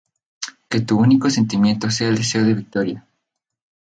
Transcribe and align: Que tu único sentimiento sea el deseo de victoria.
Que 0.69 0.79
tu 0.81 0.97
único 0.97 1.29
sentimiento 1.29 1.91
sea 1.91 2.07
el 2.09 2.15
deseo 2.17 2.43
de 2.43 2.55
victoria. 2.55 3.07